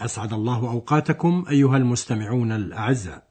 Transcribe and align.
أسعد 0.00 0.32
الله 0.32 0.70
أوقاتكم 0.70 1.44
أيها 1.50 1.76
المستمعون 1.76 2.52
الأعزاء. 2.52 3.26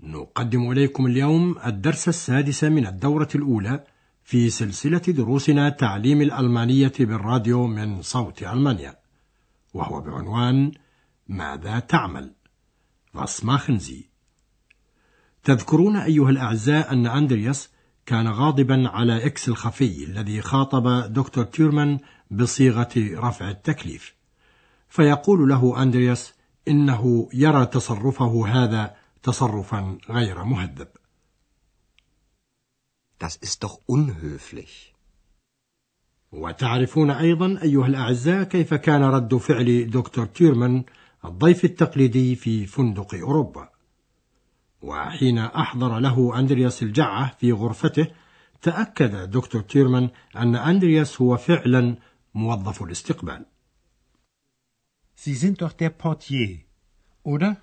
نقدم 0.00 0.70
إليكم 0.70 1.06
اليوم 1.06 1.58
الدرس 1.66 2.08
السادس 2.08 2.64
من 2.64 2.86
الدورة 2.86 3.28
الأولى 3.34 3.84
في 4.24 4.50
سلسلة 4.50 4.98
دروسنا 4.98 5.68
تعليم 5.68 6.22
الألمانية 6.22 6.92
بالراديو 7.00 7.66
من 7.66 8.02
صوت 8.02 8.42
ألمانيا، 8.42 8.96
وهو 9.74 10.00
بعنوان 10.00 10.72
ماذا 11.28 11.78
تعمل؟ 11.78 12.32
Was 13.14 13.44
machen 13.44 13.78
Sie؟ 13.78 14.04
تذكرون 15.44 15.96
أيها 15.96 16.30
الأعزاء 16.30 16.92
أن 16.92 17.06
أندرياس 17.06 17.70
كان 18.06 18.28
غاضبا 18.28 18.88
على 18.88 19.26
إكس 19.26 19.48
الخفي 19.48 20.04
الذي 20.04 20.40
خاطب 20.40 21.12
دكتور 21.12 21.44
تيرمان 21.44 21.98
بصيغة 22.30 22.92
رفع 22.96 23.50
التكليف. 23.50 24.14
فيقول 24.88 25.48
له 25.48 25.82
أندرياس 25.82 26.34
إنه 26.68 27.28
يرى 27.34 27.66
تصرفه 27.66 28.46
هذا 28.48 28.96
تصرفا 29.22 29.98
غير 30.10 30.44
مهذب. 30.44 30.88
Das 33.18 33.36
ist 33.36 33.62
doch 33.62 33.78
unhöflich. 33.86 34.94
وتعرفون 36.32 37.10
أيضا 37.10 37.58
أيها 37.62 37.86
الأعزاء 37.86 38.44
كيف 38.44 38.74
كان 38.74 39.02
رد 39.02 39.36
فعل 39.36 39.90
دكتور 39.90 40.26
تيرمان 40.26 40.84
الضيف 41.24 41.64
التقليدي 41.64 42.34
في 42.36 42.66
فندق 42.66 43.14
أوروبا. 43.14 43.68
وحين 44.82 45.38
أحضر 45.38 45.98
له 45.98 46.38
أندرياس 46.38 46.82
الجعة 46.82 47.36
في 47.38 47.52
غرفته 47.52 48.06
تأكد 48.62 49.30
دكتور 49.30 49.62
تيرمان 49.62 50.10
أن 50.36 50.56
أندرياس 50.56 51.20
هو 51.22 51.36
فعلا 51.36 51.96
موظف 52.34 52.82
الاستقبال. 52.82 53.46
Sie 55.14 55.34
sind 55.34 55.62
doch 55.62 55.72
der 55.72 55.90
Portier, 55.90 56.58
oder? 57.22 57.56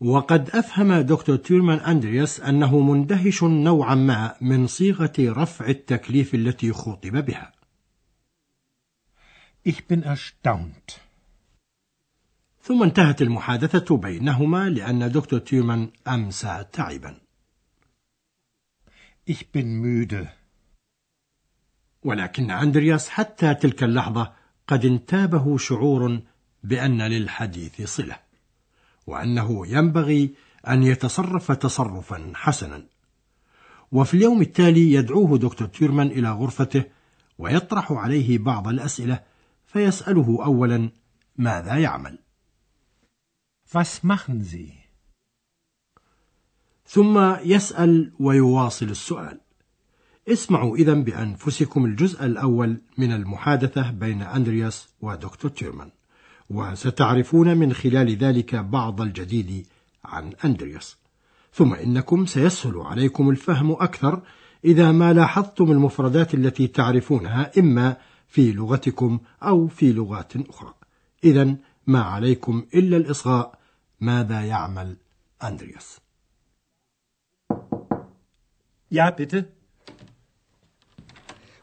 وقد 0.00 0.50
أفهم 0.50 1.00
دكتور 1.00 1.36
تيرمان 1.36 1.78
أندرياس 1.78 2.40
أنه 2.40 2.78
مندهش 2.80 3.42
نوعا 3.42 3.94
ما 3.94 4.36
من 4.40 4.66
صيغة 4.66 5.12
رفع 5.18 5.66
التكليف 5.68 6.34
التي 6.34 6.72
خُطب 6.72 7.24
بها. 7.24 7.52
Ich 9.64 9.86
bin 9.86 10.02
erstaunt. 10.02 11.00
ثم 12.62 12.82
انتهت 12.82 13.22
المحادثة 13.22 13.96
بينهما 13.96 14.68
لأن 14.68 15.12
دكتور 15.12 15.38
تيرمان 15.38 15.90
أمسى 16.08 16.64
تعبا. 16.72 17.20
Ich 19.26 19.52
bin 19.52 19.80
müde. 19.80 20.28
ولكن 22.02 22.50
أندرياس 22.50 23.08
حتى 23.08 23.54
تلك 23.54 23.82
اللحظة 23.82 24.43
قد 24.68 24.84
انتابه 24.84 25.58
شعور 25.58 26.20
بأن 26.62 27.02
للحديث 27.02 27.82
صلة 27.82 28.16
وأنه 29.06 29.66
ينبغي 29.66 30.34
أن 30.68 30.82
يتصرف 30.82 31.52
تصرفا 31.52 32.32
حسنا. 32.34 32.86
وفي 33.92 34.14
اليوم 34.14 34.40
التالي 34.42 34.92
يدعوه 34.92 35.38
دكتور 35.38 35.68
تيرمان 35.68 36.06
إلى 36.06 36.30
غرفته 36.30 36.84
ويطرح 37.38 37.92
عليه 37.92 38.38
بعض 38.38 38.68
الأسئلة 38.68 39.22
فيسأله 39.66 40.44
أولا 40.44 40.90
ماذا 41.36 41.76
يعمل. 41.76 42.18
Was 43.74 44.04
machen 44.04 44.42
Sie? 44.44 44.84
ثم 46.86 47.36
يسأل 47.44 48.12
ويواصل 48.20 48.86
السؤال. 48.86 49.40
اسمعوا 50.28 50.76
إذا 50.76 50.94
بأنفسكم 50.94 51.84
الجزء 51.84 52.24
الأول 52.24 52.80
من 52.98 53.12
المحادثة 53.12 53.90
بين 53.90 54.22
أندرياس 54.22 54.88
ودكتور 55.00 55.50
تيرمان 55.50 55.90
وستعرفون 56.50 57.56
من 57.56 57.72
خلال 57.72 58.16
ذلك 58.16 58.54
بعض 58.54 59.00
الجديد 59.00 59.66
عن 60.04 60.32
أندرياس. 60.44 60.96
ثم 61.52 61.74
إنكم 61.74 62.26
سيسهل 62.26 62.76
عليكم 62.76 63.30
الفهم 63.30 63.72
أكثر 63.72 64.22
إذا 64.64 64.92
ما 64.92 65.12
لاحظتم 65.12 65.70
المفردات 65.70 66.34
التي 66.34 66.66
تعرفونها 66.66 67.50
إما 67.58 67.96
في 68.28 68.52
لغتكم 68.52 69.18
أو 69.42 69.66
في 69.66 69.92
لغات 69.92 70.36
أخرى. 70.36 70.74
إذا 71.24 71.56
ما 71.86 72.02
عليكم 72.02 72.66
إلا 72.74 72.96
الإصغاء 72.96 73.58
ماذا 74.00 74.40
يعمل 74.40 74.96
أندرياس؟ 75.44 76.00
Ja, 78.90 79.10
bitte. 79.10 79.63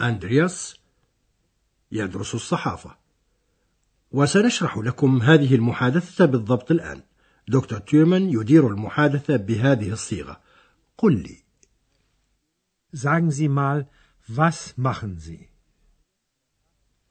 أندرياس 0.00 0.76
يدرس 1.92 2.34
الصحافة. 2.34 2.96
وسنشرح 4.12 4.78
لكم 4.78 5.22
هذه 5.22 5.54
المحادثة 5.54 6.24
بالضبط 6.24 6.70
الآن. 6.70 7.02
دكتور 7.48 7.78
تيرمان 7.78 8.30
يدير 8.30 8.66
المحادثة 8.66 9.36
بهذه 9.36 9.92
الصيغة. 9.92 10.40
قل 10.98 11.22
لي. 11.22 11.42
Sagen 12.94 13.30
Sie 13.30 13.48
mal, 13.48 13.86
was 14.28 14.74
machen 14.76 15.18
Sie? 15.18 15.48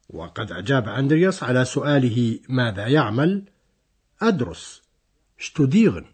وقد 0.08 0.52
أجاب 0.52 0.88
أندرياس 0.88 1.42
على 1.42 1.64
سؤاله 1.64 2.40
ماذا 2.48 2.86
يعمل؟ 2.86 3.44
أدرس. 4.22 4.82
Studieren. 5.36 6.04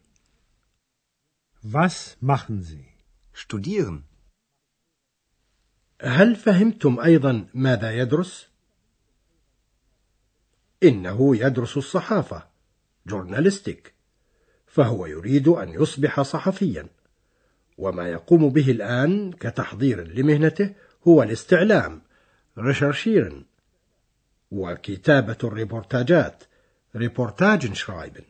Was 1.62 2.16
machen 2.20 2.62
Sie? 2.62 2.86
Studieren. 3.32 4.07
هل 6.02 6.36
فهمتم 6.36 7.00
أيضا 7.00 7.46
ماذا 7.54 7.92
يدرس؟ 7.92 8.48
إنه 10.82 11.36
يدرس 11.36 11.76
الصحافة 11.76 12.48
جورناليستيك 13.06 13.94
فهو 14.66 15.06
يريد 15.06 15.48
أن 15.48 15.68
يصبح 15.68 16.20
صحفيا. 16.22 16.88
وما 17.78 18.08
يقوم 18.08 18.48
به 18.48 18.70
الآن 18.70 19.32
كتحضير 19.32 20.08
لمهنته 20.08 20.74
هو 21.08 21.22
الاستعلام 21.22 22.02
recherchieren 22.58 23.44
وكتابة 24.50 25.36
الريبورتاجات 25.44 26.44
Reportagen 26.96 27.74
schreiben 27.74 28.24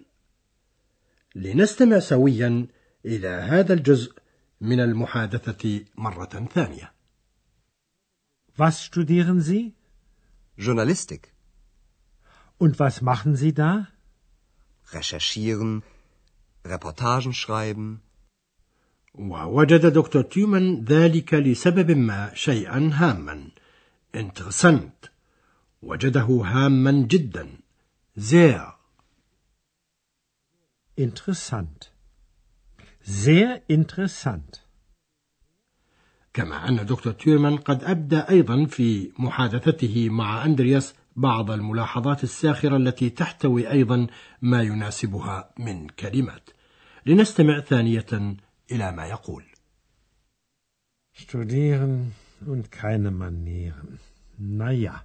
لنستمع 1.35 1.99
سويا 1.99 2.67
إلى 3.05 3.29
هذا 3.29 3.75
الجزء 3.75 4.13
من 4.61 4.81
المحادثة 4.81 5.85
مرة 5.97 6.49
ثانية. 6.55 6.98
Was 8.58 8.84
studieren 8.84 9.42
Sie? 9.42 9.74
Journalistik. 10.56 11.34
Und 12.58 12.80
was 12.80 13.02
machen 13.02 13.36
Sie 13.36 13.54
da? 13.54 13.88
Recherchieren, 14.92 15.84
Reportagen 16.66 17.34
schreiben. 17.34 18.02
ووجد 19.16 19.86
دكتور 19.86 20.22
تيومان 20.22 20.84
ذلك 20.84 21.34
لسبب 21.34 21.92
ما 21.92 22.34
شيئا 22.34 22.90
هاما 22.94 23.50
interessant 24.18 25.10
وجده 25.82 26.26
هاما 26.26 26.92
جدا 26.92 27.58
sehr 28.18 28.74
Interessant. 30.96 31.92
Sehr 33.02 33.62
interessant. 33.68 34.64
كما 36.33 36.69
أن 36.69 36.87
دكتور 36.87 37.13
تيرمان 37.13 37.57
قد 37.57 37.85
أبدى 37.85 38.19
أيضا 38.19 38.65
في 38.65 39.13
محادثته 39.19 40.09
مع 40.11 40.45
أندرياس 40.45 40.95
بعض 41.17 41.51
الملاحظات 41.51 42.25
الساخرة 42.25 42.77
التي 42.77 43.11
تحتوي 43.11 43.71
أيضا 43.71 44.07
ما 44.43 44.63
يناسبها 44.63 45.51
من 45.59 45.89
كلمات 45.89 46.51
لنستمع 47.07 47.61
ثانية 47.61 48.37
إلى 48.73 48.93
ما 48.93 49.07
يقول 49.07 49.45
Studieren 51.19 52.13
und 52.47 52.71
keine 52.71 53.11
Manieren. 53.11 53.99
Naja. 54.39 55.05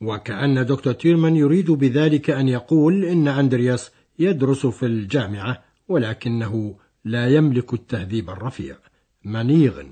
وكأن 0.00 0.66
دكتور 0.66 0.92
تيرمان 0.92 1.36
يريد 1.36 1.70
بذلك 1.70 2.30
أن 2.30 2.48
يقول 2.48 3.04
إن 3.04 3.28
أندرياس 3.28 3.90
يدرس 4.18 4.66
في 4.66 4.86
الجامعة 4.86 5.64
ولكنه 5.88 6.78
لا 7.04 7.28
يملك 7.28 7.74
التهذيب 7.74 8.30
الرفيع 8.30 8.76
منيغ 9.24 9.82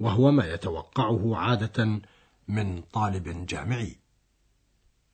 وهو 0.00 0.30
ما 0.30 0.46
يتوقعه 0.54 1.36
عادة 1.36 2.00
من 2.48 2.82
طالب 2.92 3.46
جامعي 3.46 3.96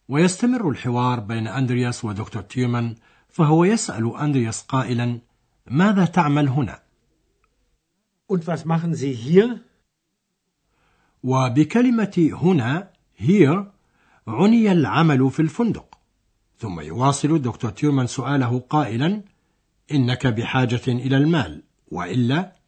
ويستمر 0.08 0.68
الحوار 0.70 1.20
بين 1.20 1.46
أندرياس 1.46 2.04
ودكتور 2.04 2.42
تيرمان 2.42 2.94
فهو 3.28 3.64
يسأل 3.64 4.16
أندرياس 4.16 4.62
قائلا 4.62 5.20
ماذا 5.66 6.04
تعمل 6.04 6.48
هنا؟ 6.48 6.82
Und 8.28 8.46
was 8.46 8.64
machen 8.64 8.94
Sie 8.94 9.12
hier? 9.12 9.60
وبكلمة 11.22 12.30
هنا 12.42 12.90
here 13.18 13.72
عني 14.26 14.72
العمل 14.72 15.30
في 15.30 15.40
الفندق 15.40 15.98
ثم 16.58 16.80
يواصل 16.80 17.42
دكتور 17.42 17.70
تيرمان 17.70 18.06
سؤاله 18.06 18.60
قائلا 18.70 19.22
إنك 19.92 20.26
بحاجة 20.26 20.82
إلى 20.88 21.16
المال 21.16 21.62
وإلا 21.90 22.61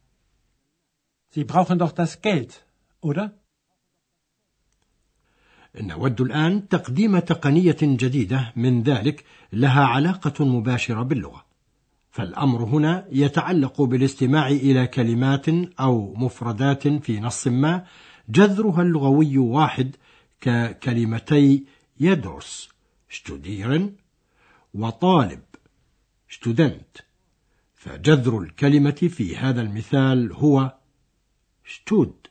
Sie 1.35 1.43
brauchen 1.43 1.77
doch 1.79 1.91
das 1.91 2.21
Geld, 2.21 2.51
oder? 3.01 3.31
نود 5.75 6.21
الآن 6.21 6.67
تقديم 6.67 7.19
تقنية 7.19 7.77
جديدة. 7.81 8.53
من 8.55 8.83
ذلك 8.83 9.23
لها 9.53 9.85
علاقة 9.85 10.45
مباشرة 10.45 11.03
باللغة. 11.03 11.45
فالأمر 12.11 12.63
هنا 12.63 13.07
يتعلق 13.11 13.81
بالاستماع 13.81 14.47
إلى 14.47 14.87
كلمات 14.87 15.45
أو 15.79 16.13
مفردات 16.13 16.87
في 16.87 17.19
نص 17.19 17.47
ما 17.47 17.85
جذرها 18.29 18.81
اللغوي 18.81 19.37
واحد 19.37 19.95
ككلمتي 20.41 21.65
يدرس 21.99 22.69
studieren 23.09 23.81
وطالب 24.73 25.41
student 26.29 27.01
فجذر 27.73 28.39
الكلمة 28.39 29.09
في 29.09 29.37
هذا 29.37 29.61
المثال 29.61 30.33
هو 30.33 30.73
stod 31.65 32.29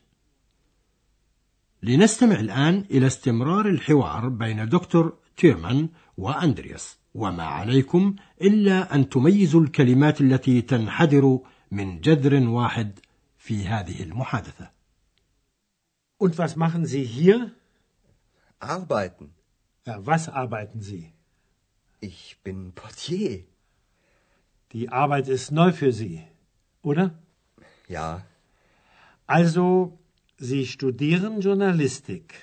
لنستمع 1.83 2.41
الآن 2.41 2.85
إلى 2.91 3.07
استمرار 3.07 3.69
الحوار 3.69 4.29
بين 4.29 4.69
دكتور 4.69 5.19
تيرمان 5.37 5.89
وأندرياس 6.17 6.99
وما 7.15 7.43
عليكم 7.45 8.17
إلا 8.43 8.95
أن 8.95 9.09
تميزوا 9.09 9.61
الكلمات 9.61 10.21
التي 10.21 10.63
تنحدر 10.63 11.41
من 11.71 12.01
جذر 12.01 12.49
واحد 12.49 12.99
في 13.39 13.67
هذه 13.67 14.03
المحادثة 14.03 14.71
Und 16.19 16.39
was 16.39 16.57
machen 16.57 16.87
Sie 16.87 17.05
hier? 17.05 17.53
Arbeiten. 18.61 19.35
Ja, 19.87 20.07
was 20.07 20.29
arbeiten 20.29 20.81
Sie? 20.81 21.13
Ich 22.01 22.39
bin 22.45 22.73
Portier. 22.73 23.45
Die 24.73 24.89
Arbeit 24.89 25.29
ist 25.29 25.51
neu 25.51 25.73
für 25.73 25.93
Sie, 25.93 26.23
oder? 26.83 27.19
Ja. 27.89 28.25
Also, 29.28 29.98
Sie 30.38 30.66
studieren 30.66 31.42
Journalistik. 31.42 32.34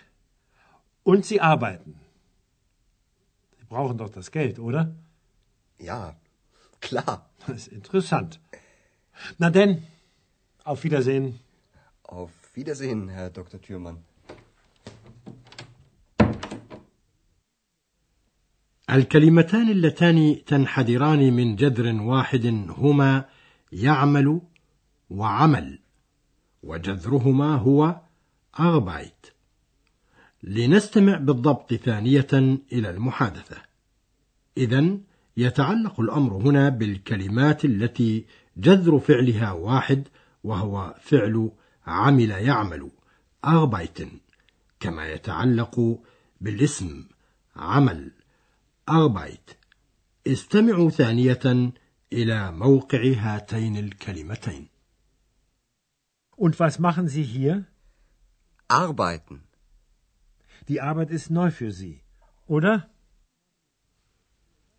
Und 1.02 1.24
Sie 1.24 1.40
arbeiten. 1.40 1.98
Sie 3.58 3.64
brauchen 3.64 3.96
doch 3.98 4.10
das 4.10 4.30
Geld, 4.30 4.58
oder? 4.58 4.94
Ja, 5.78 6.16
klar. 6.80 7.30
Das 7.46 7.58
ist 7.58 7.68
interessant. 7.68 8.40
Na 9.38 9.50
denn, 9.50 9.82
auf 10.64 10.82
Wiedersehen. 10.84 11.38
Auf 12.02 12.30
Wiedersehen, 12.54 13.08
Herr 13.08 13.30
Dr. 13.30 13.60
Thürmann. 13.60 13.98
الكلمتان 18.90 19.68
اللتان 19.70 20.44
تنحدران 20.46 21.32
من 21.32 21.56
جذر 21.56 22.02
واحد 22.02 22.46
هما 22.70 23.24
يعمل 23.72 24.40
وعمل 25.10 25.78
وجذرهما 26.63 27.55
هو 27.55 28.01
أغبايت 28.59 29.25
لنستمع 30.43 31.17
بالضبط 31.17 31.73
ثانية 31.73 32.27
إلى 32.73 32.89
المحادثة. 32.89 33.57
إذا 34.57 34.97
يتعلق 35.37 35.99
الأمر 35.99 36.33
هنا 36.33 36.69
بالكلمات 36.69 37.65
التي 37.65 38.25
جذر 38.57 38.99
فعلها 38.99 39.51
واحد 39.51 40.07
وهو 40.43 40.95
فعل 41.01 41.51
عمل 41.87 42.31
يعمل 42.31 42.91
أغبايتن 43.45 44.11
كما 44.79 45.07
يتعلق 45.07 45.99
بالاسم 46.41 47.05
عمل 47.55 48.11
أغبايت 48.89 49.51
استمعوا 50.27 50.89
ثانية 50.89 51.71
إلى 52.13 52.51
موقع 52.51 53.13
هاتين 53.17 53.77
الكلمتين. 53.77 54.67
Und 56.45 56.59
was 56.59 56.75
machen 56.87 57.07
Sie 57.07 57.25
hier? 57.37 57.55
Arbeiten. 58.67 59.37
Die 60.69 60.79
Arbeit 60.81 61.09
ist 61.17 61.29
neu 61.29 61.51
für 61.51 61.71
Sie, 61.71 62.01
oder? 62.47 62.89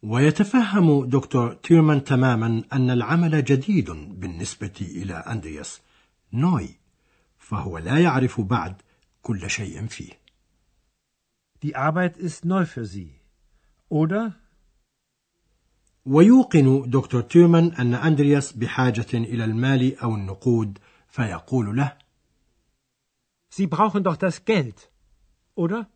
ويتفهم 0.02 1.04
دكتور 1.04 1.54
تيرمان 1.54 2.04
تماما 2.04 2.64
أن 2.72 2.90
العمل 2.90 3.44
جديد 3.44 3.90
بالنسبة 3.90 4.72
إلى 4.80 5.14
أندرياس 5.14 5.80
نوي 6.32 6.68
فهو 7.38 7.78
لا 7.78 7.98
يعرف 7.98 8.40
بعد 8.40 8.74
كل 9.22 9.50
شيء 9.50 9.86
فيه 9.86 10.12
Die 11.62 11.76
Arbeit 11.76 12.16
ist 12.16 12.44
neu 12.44 12.66
für 12.66 12.84
Sie, 12.84 13.10
oder? 13.88 14.32
ويوقن 16.06 16.90
دكتور 16.90 17.20
تيرمان 17.22 17.72
أن 17.72 17.94
أندرياس 17.94 18.52
بحاجة 18.52 19.06
إلى 19.14 19.44
المال 19.44 19.98
أو 19.98 20.14
النقود 20.14 20.78
فيقول 21.12 21.76
له 21.76 21.92
Sie 23.50 23.66
brauchen 23.66 24.02
doch 24.02 24.16
das 24.16 24.44
Geld, 24.44 24.90
oder? 25.54 25.86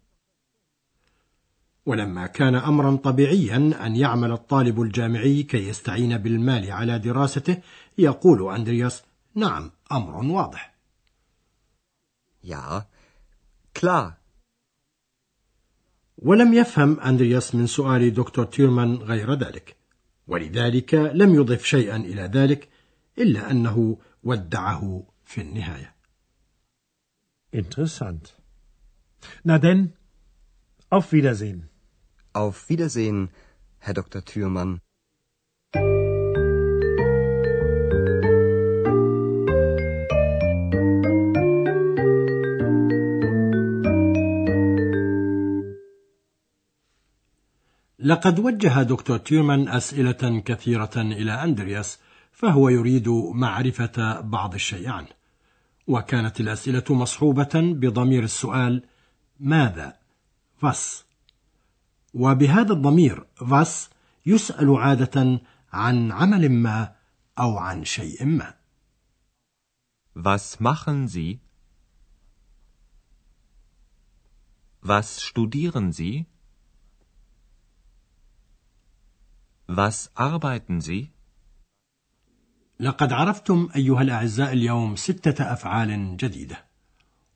ولما 1.86 2.26
كان 2.26 2.54
أمرا 2.54 2.96
طبيعيا 2.96 3.56
أن 3.86 3.96
يعمل 3.96 4.32
الطالب 4.32 4.82
الجامعي 4.82 5.42
كي 5.42 5.68
يستعين 5.68 6.18
بالمال 6.18 6.70
على 6.70 6.98
دراسته 6.98 7.58
يقول 7.98 8.54
أندرياس 8.54 9.02
نعم 9.34 9.70
أمر 9.92 10.24
واضح 10.24 10.76
Ja, 12.42 12.86
klar. 13.74 14.12
ولم 16.18 16.54
يفهم 16.54 17.00
أندرياس 17.00 17.54
من 17.54 17.66
سؤال 17.66 18.14
دكتور 18.14 18.44
تيرمان 18.44 18.94
غير 18.94 19.34
ذلك 19.34 19.76
ولذلك 20.28 20.94
لم 20.94 21.34
يضف 21.34 21.64
شيئا 21.64 21.96
إلى 21.96 22.22
ذلك 22.22 22.68
إلا 23.18 23.50
أنه 23.50 23.98
ودعه 24.26 25.06
في 25.24 25.40
النهاية 25.40 25.94
Interessant. 27.52 28.24
Na 29.44 29.58
denn, 29.58 29.92
auf 30.90 31.12
Wiedersehen. 31.12 31.68
Auf 32.32 32.68
Wiedersehen, 32.68 33.30
Herr 33.78 33.94
Dr. 33.94 34.24
Thürmann. 34.24 34.80
لقد 47.98 48.38
وجه 48.38 48.82
دكتور 48.82 49.18
تيرمان 49.18 49.68
أسئلة 49.68 50.40
كثيرة 50.40 50.90
إلى 50.96 51.32
أندرياس 51.32 51.98
فهو 52.36 52.68
يريد 52.68 53.08
معرفة 53.34 54.20
بعض 54.20 54.54
الشيء 54.54 54.88
عنه 54.88 55.08
وكانت 55.86 56.40
الأسئلة 56.40 56.84
مصحوبة 56.90 57.50
بضمير 57.54 58.22
السؤال 58.24 58.82
ماذا؟ 59.40 59.98
فاس 60.56 61.04
وبهذا 62.14 62.72
الضمير 62.72 63.26
فاس 63.50 63.90
يسأل 64.26 64.76
عادة 64.76 65.40
عن 65.72 66.12
عمل 66.12 66.48
ما 66.48 66.94
أو 67.38 67.58
عن 67.58 67.84
شيء 67.84 68.24
ما 68.24 68.54
Was 70.14 70.60
machen 70.60 71.08
Sie? 71.08 71.40
Was 74.82 75.22
studieren 75.22 75.92
Sie? 75.92 76.26
Was 79.66 80.10
arbeiten 80.14 80.80
Sie? 80.80 81.15
لقد 82.80 83.12
عرفتم 83.12 83.68
أيها 83.76 84.02
الأعزاء 84.02 84.52
اليوم 84.52 84.96
ستة 84.96 85.52
أفعال 85.52 86.16
جديدة 86.16 86.64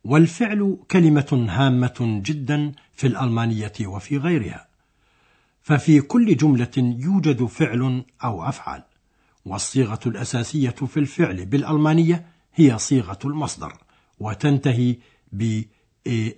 والفعل 0.04 0.78
كلمة 0.90 1.46
هامة 1.48 2.22
جدا 2.24 2.72
في 2.94 3.06
الألمانية 3.06 3.72
وفي 3.86 4.16
غيرها 4.18 4.68
ففي 5.62 6.00
كل 6.00 6.36
جملة 6.36 6.70
يوجد 6.76 7.44
فعل 7.44 8.04
أو 8.24 8.48
أفعال 8.48 8.82
والصيغة 9.44 10.00
الأساسية 10.06 10.70
في 10.70 10.96
الفعل 10.96 11.46
بالألمانية 11.46 12.26
هي 12.54 12.78
صيغة 12.78 13.18
المصدر 13.24 13.72
وتنتهي 14.18 14.96
ب 15.32 15.62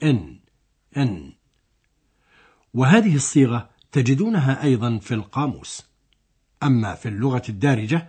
an 0.04 0.18
n. 0.96 1.32
وهذه 2.74 3.16
الصيغة 3.16 3.70
تجدونها 3.92 4.62
أيضا 4.62 4.98
في 4.98 5.14
القاموس. 5.14 5.86
أما 6.62 6.94
في 6.94 7.08
اللغة 7.08 7.42
الدارجة 7.48 8.08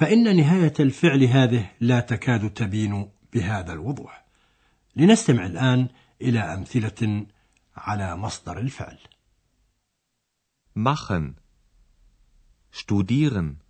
فإن 0.00 0.36
نهاية 0.36 0.72
الفعل 0.80 1.24
هذه 1.24 1.70
لا 1.80 2.00
تكاد 2.00 2.54
تبين 2.54 3.10
بهذا 3.32 3.72
الوضوح. 3.72 4.24
لنستمع 4.96 5.46
الآن 5.46 5.88
إلى 6.22 6.40
أمثلة 6.40 7.26
على 7.76 8.16
مصدر 8.16 8.58
الفعل. 8.58 8.98
Machen. 10.74 11.36
Studieren. 12.70 13.60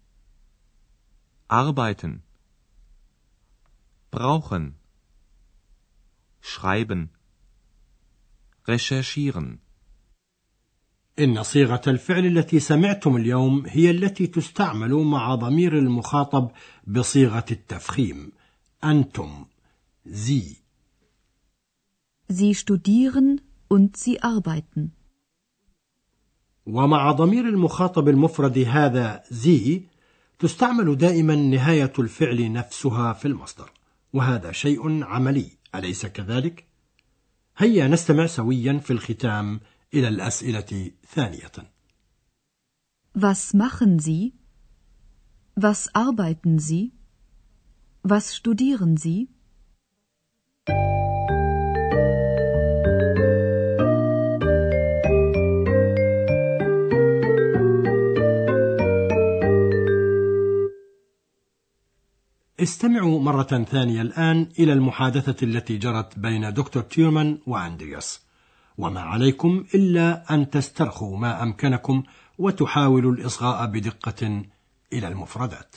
Arbeiten. 1.48 2.22
Brauchen. 4.12 4.76
Schreiben. 6.40 7.10
Recherchieren. 8.68 9.58
إن 11.20 11.42
صيغة 11.42 11.80
الفعل 11.86 12.26
التي 12.26 12.60
سمعتم 12.60 13.16
اليوم 13.16 13.66
هي 13.66 13.90
التي 13.90 14.26
تستعمل 14.26 14.94
مع 14.94 15.34
ضمير 15.34 15.78
المخاطب 15.78 16.50
بصيغة 16.86 17.44
التفخيم. 17.50 18.32
أنتم. 18.84 19.46
Sie. 20.06 20.56
Sie 22.28 22.54
studieren 22.54 23.40
und 23.68 23.96
sie 23.96 24.22
arbeiten. 24.22 24.90
ومع 26.66 27.12
ضمير 27.12 27.48
المخاطب 27.48 28.08
المفرد 28.08 28.58
هذا 28.58 29.22
زي 29.30 29.82
تستعمل 30.38 30.96
دائما 30.96 31.34
نهاية 31.34 31.92
الفعل 31.98 32.52
نفسها 32.52 33.12
في 33.12 33.28
المصدر. 33.28 33.70
وهذا 34.12 34.52
شيء 34.52 35.04
عملي. 35.04 35.46
أليس 35.74 36.06
كذلك؟ 36.06 36.64
هيا 37.56 37.88
نستمع 37.88 38.26
سويا 38.26 38.78
في 38.78 38.92
الختام 38.92 39.60
إلى 39.94 40.08
الأسئلة 40.08 40.90
ثانية 41.14 41.52
Was 43.14 43.54
machen 43.54 43.98
Sie? 43.98 44.32
Was 45.56 45.94
arbeiten 45.94 46.58
Sie? 46.58 46.92
Was 48.02 48.34
studieren 48.36 48.96
Sie? 48.96 49.28
استمعوا 62.60 63.20
مرة 63.20 63.64
ثانية 63.64 64.02
الآن 64.02 64.48
إلى 64.58 64.72
المحادثة 64.72 65.36
التي 65.46 65.76
جرت 65.76 66.18
بين 66.18 66.52
دكتور 66.54 66.82
تيرمان 66.82 67.38
وأندرياس 67.46 68.29
وما 68.80 69.00
عليكم 69.00 69.64
إلا 69.74 70.34
أن 70.34 70.50
تسترخوا 70.50 71.18
ما 71.18 71.42
أمكنكم 71.42 72.02
وتحاولوا 72.38 73.12
الإصغاء 73.12 73.66
بدقة 73.66 74.42
إلى 74.92 75.08
المفردات. 75.08 75.76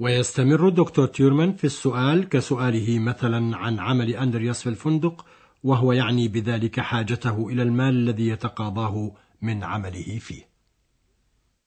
ويستمر 0.00 0.68
الدكتور 0.68 1.06
تيورمان 1.06 1.52
في 1.52 1.64
السؤال 1.64 2.28
كسؤاله 2.28 2.98
مثلا 2.98 3.56
عن 3.56 3.78
عمل 3.78 4.10
أندرياس 4.16 4.62
في 4.62 4.68
الفندق 4.68 5.26
وهو 5.64 5.92
يعني 5.92 6.28
بذلك 6.28 6.80
حاجته 6.80 7.48
إلى 7.48 7.62
المال 7.62 7.94
الذي 7.94 8.28
يتقاضاه 8.28 9.12
من 9.42 9.64
عمله 9.64 10.18
فيه 10.18 10.48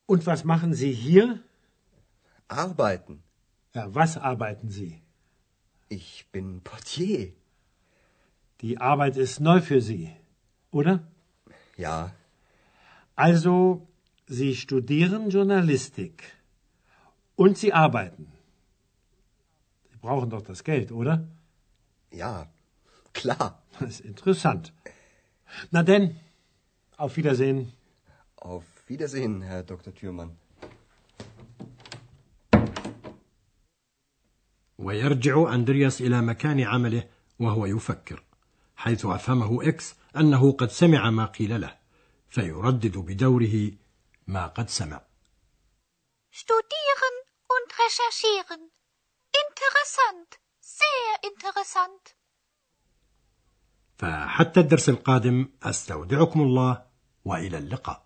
Und 0.07 0.25
was 0.25 0.43
machen 0.43 0.73
Sie 0.73 0.93
hier? 0.93 1.39
Arbeiten. 2.47 3.23
Ja, 3.75 3.83
was 3.95 4.17
arbeiten 4.17 4.69
Sie? 4.69 5.01
Ich 5.89 6.27
bin 6.31 6.61
Portier. 6.61 7.33
Die 8.61 8.77
Arbeit 8.77 9.17
ist 9.17 9.39
neu 9.39 9.59
für 9.61 9.81
Sie, 9.81 10.09
oder? 10.71 10.95
Ja. 11.77 12.13
Also, 13.15 13.87
Sie 14.27 14.55
studieren 14.55 15.29
Journalistik. 15.29 16.40
Und 17.43 17.57
Sie 17.57 17.73
arbeiten. 17.73 18.25
Sie 19.91 19.97
brauchen 20.05 20.29
doch 20.29 20.43
das 20.43 20.63
Geld, 20.63 20.91
oder? 20.91 21.15
Ja, 22.11 22.33
klar. 23.13 23.47
Das 23.79 23.89
ist 23.89 24.01
interessant. 24.01 24.73
Na 25.71 25.81
denn, 25.81 26.03
auf 26.97 27.17
Wiedersehen. 27.17 27.73
Auf 28.35 28.65
Wiedersehen, 28.87 29.41
Herr 29.41 29.63
Dr. 29.63 29.91
Thürmann. 29.95 30.31
ويرجع 34.77 35.53
أندرياس 35.53 36.01
إلى 36.01 36.21
مكان 36.21 36.59
عمله 36.61 37.03
وهو 37.39 37.65
يفكر 37.65 38.23
حيث 38.75 39.05
أفهمه 39.05 39.67
إكس 39.67 39.95
أنه 40.15 40.51
قد 40.51 40.69
سمع 40.69 41.09
ما 41.09 41.25
قيل 41.25 41.61
له 41.61 41.77
فيردد 42.29 42.97
بدوره 42.97 43.71
ما 44.27 44.47
قد 44.47 44.69
سمع 44.69 45.01
Studieren 46.33 47.10
und 47.10 47.10
recherchieren. 47.91 48.61
Interessant. 49.43 50.29
Sehr 50.59 51.11
interessant. 51.29 52.15
فحتى 53.97 54.59
الدرس 54.59 54.89
القادم 54.89 55.49
أستودعكم 55.63 56.41
الله 56.41 56.83
وإلى 57.25 57.57
اللقاء 57.57 58.01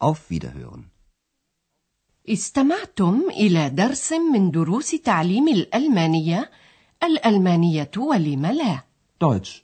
Auf 0.00 0.30
Wiederhören. 0.30 0.82
استمعتم 2.28 3.20
إلى 3.30 3.68
درس 3.70 4.12
من 4.12 4.50
دروس 4.50 4.90
تعليم 4.90 5.48
الألمانية 5.48 6.50
الألمانية 7.02 7.90
ولم 7.96 8.46
لا 8.46 8.84
Deutsch. 9.24 9.62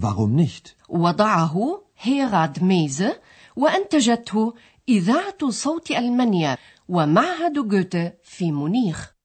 Warum 0.00 0.36
nicht? 0.36 0.76
وضعه 0.88 1.82
هيراد 1.98 2.62
ميزه 2.64 3.20
وأنتجته 3.56 4.54
إذاعة 4.88 5.50
صوت 5.50 5.90
ألمانيا 5.90 6.58
ومعهد 6.88 7.68
جوته 7.68 8.12
في 8.22 8.52
مونيخ. 8.52 9.17